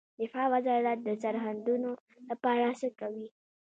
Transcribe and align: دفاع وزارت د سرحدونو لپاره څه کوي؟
دفاع 0.21 0.45
وزارت 0.53 0.97
د 1.03 1.09
سرحدونو 1.23 1.91
لپاره 2.29 2.65
څه 2.79 2.87
کوي؟ 2.99 3.27